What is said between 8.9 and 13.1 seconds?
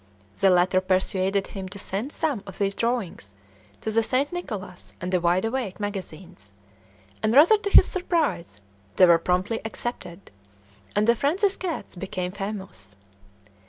they were promptly accepted, and the "Francis cats" became famous.